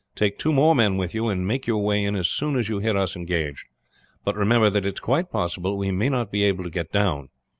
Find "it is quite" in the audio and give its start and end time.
4.83-5.29